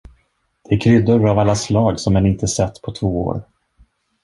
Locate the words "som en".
1.99-2.25